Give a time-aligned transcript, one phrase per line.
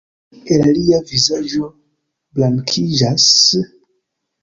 [0.45, 1.71] Kiel lia vizaĝo
[2.41, 3.31] blankiĝas?